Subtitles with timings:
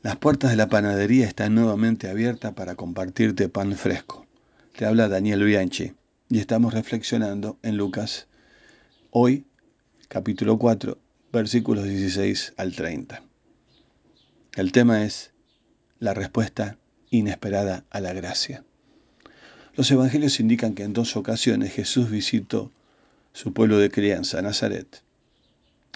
[0.00, 4.26] Las puertas de la panadería están nuevamente abiertas para compartirte pan fresco.
[4.76, 5.92] Te habla Daniel Bianchi
[6.28, 8.28] y estamos reflexionando en Lucas
[9.10, 9.44] hoy,
[10.06, 10.96] capítulo 4,
[11.32, 13.24] versículos 16 al 30.
[14.54, 15.32] El tema es
[15.98, 16.78] la respuesta
[17.10, 18.64] inesperada a la gracia.
[19.74, 22.70] Los evangelios indican que en dos ocasiones Jesús visitó
[23.32, 25.02] su pueblo de crianza, Nazaret.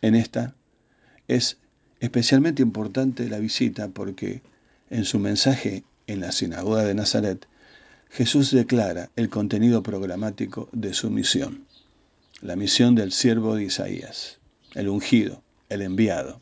[0.00, 0.54] En esta
[1.28, 1.58] es
[2.00, 4.42] especialmente importante la visita porque
[4.88, 7.46] en su mensaje en la sinagoga de Nazaret,
[8.10, 11.66] Jesús declara el contenido programático de su misión,
[12.40, 14.38] la misión del siervo de Isaías,
[14.74, 16.40] el ungido, el enviado.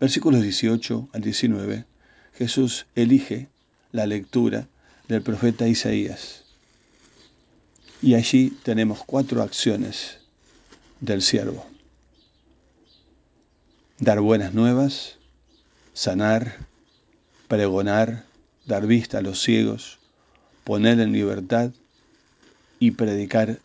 [0.00, 1.84] Versículos 18 al 19,
[2.32, 3.48] Jesús elige
[3.92, 4.66] la lectura
[5.06, 6.42] del profeta Isaías.
[8.02, 10.18] Y allí tenemos cuatro acciones
[11.00, 11.73] del siervo
[13.98, 15.16] dar buenas nuevas,
[15.92, 16.56] sanar,
[17.48, 18.24] pregonar,
[18.66, 19.98] dar vista a los ciegos,
[20.64, 21.70] poner en libertad
[22.80, 23.60] y predicar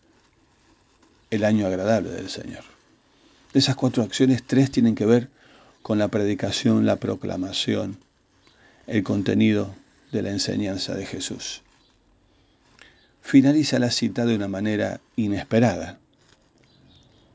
[1.30, 2.62] el año agradable del Señor.
[3.52, 5.28] De esas cuatro acciones, tres tienen que ver
[5.82, 7.98] con la predicación, la proclamación,
[8.86, 9.74] el contenido
[10.12, 11.62] de la enseñanza de Jesús.
[13.22, 15.98] Finaliza la cita de una manera inesperada,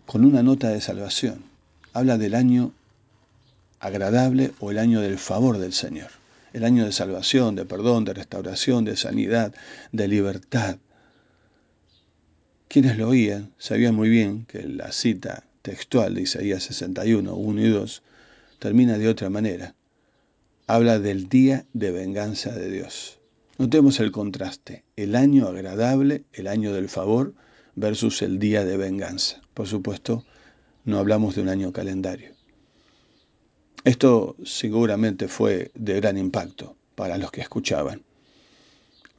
[0.06, 1.44] con una nota de salvación.
[1.94, 2.72] Habla del año
[3.86, 6.10] agradable o el año del favor del Señor.
[6.54, 9.54] El año de salvación, de perdón, de restauración, de sanidad,
[9.92, 10.78] de libertad.
[12.68, 17.70] Quienes lo oían sabían muy bien que la cita textual de Isaías 61, 1 y
[17.70, 18.04] 2
[18.58, 19.76] termina de otra manera.
[20.66, 23.20] Habla del día de venganza de Dios.
[23.60, 27.36] Notemos el contraste, el año agradable, el año del favor,
[27.76, 29.42] versus el día de venganza.
[29.54, 30.26] Por supuesto,
[30.86, 32.35] no hablamos de un año calendario.
[33.86, 38.02] Esto seguramente fue de gran impacto para los que escuchaban.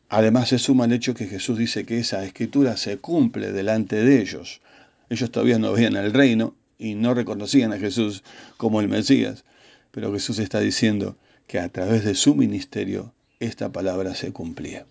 [0.09, 4.21] Además se suma el hecho que Jesús dice que esa escritura se cumple delante de
[4.21, 4.61] ellos.
[5.09, 8.25] Ellos todavía no veían el reino y no reconocían a Jesús
[8.57, 9.45] como el Mesías,
[9.93, 11.17] pero Jesús está diciendo
[11.47, 14.85] que a través de su ministerio esta palabra se cumplía.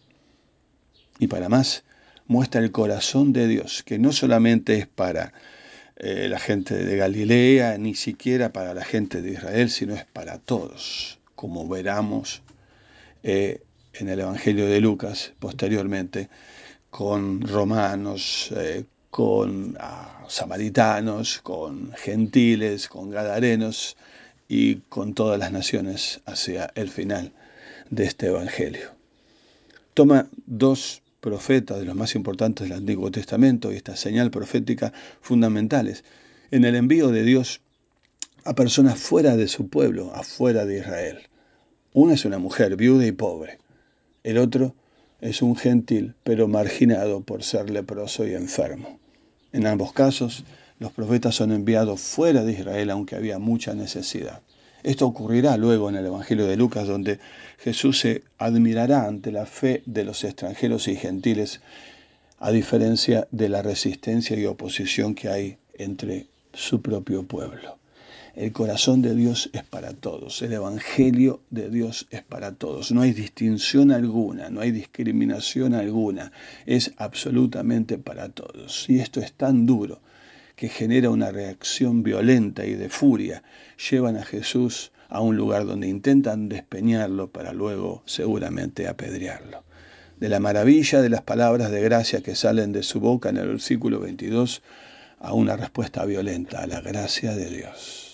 [1.19, 1.83] Y para más,
[2.27, 5.33] muestra el corazón de Dios, que no solamente es para
[5.97, 10.39] eh, la gente de Galilea, ni siquiera para la gente de Israel, sino es para
[10.39, 12.41] todos, como veramos
[13.23, 13.61] eh,
[13.93, 16.29] en el Evangelio de Lucas posteriormente,
[16.89, 23.95] con romanos, eh, con ah, samaritanos, con gentiles, con gadarenos
[24.49, 27.31] y con todas las naciones hacia el final
[27.89, 28.91] de este Evangelio.
[29.93, 36.03] Toma dos profetas de los más importantes del Antiguo Testamento y esta señal profética fundamentales
[36.51, 37.61] en el envío de Dios
[38.43, 41.17] a personas fuera de su pueblo, afuera de Israel.
[41.93, 43.57] Una es una mujer viuda y pobre.
[44.23, 44.75] El otro
[45.19, 48.99] es un gentil, pero marginado por ser leproso y enfermo.
[49.51, 50.43] En ambos casos,
[50.77, 54.43] los profetas son enviados fuera de Israel, aunque había mucha necesidad.
[54.85, 57.17] Esto ocurrirá luego en el Evangelio de Lucas, donde
[57.57, 61.59] Jesús se admirará ante la fe de los extranjeros y gentiles,
[62.37, 67.79] a diferencia de la resistencia y oposición que hay entre su propio pueblo.
[68.35, 72.91] El corazón de Dios es para todos, el Evangelio de Dios es para todos.
[72.91, 76.31] No hay distinción alguna, no hay discriminación alguna,
[76.67, 78.87] es absolutamente para todos.
[78.87, 79.99] Y esto es tan duro
[80.55, 83.43] que genera una reacción violenta y de furia,
[83.89, 89.63] llevan a Jesús a un lugar donde intentan despeñarlo para luego seguramente apedrearlo.
[90.19, 93.47] De la maravilla de las palabras de gracia que salen de su boca en el
[93.47, 94.61] versículo 22
[95.19, 98.04] a una respuesta violenta a la gracia de Dios.